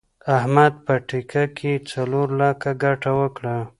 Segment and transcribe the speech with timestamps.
[0.37, 3.57] احمد په ټېکه کې څلور لکه ګټه وکړه.